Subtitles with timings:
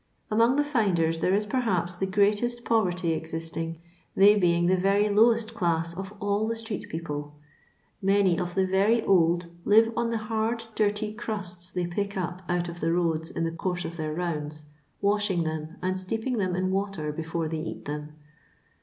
[0.31, 3.77] Among the finders there is perhaps the greatest poTerty existing,
[4.15, 7.35] they being the Tery lowest class of idl the street people.
[8.01, 12.67] Many of the Tory old live on the hard dirty cmsta they pick up out
[12.67, 14.63] of the roads in the course of their rounds,
[15.01, 18.13] washing them and steeping them in water before they eat them.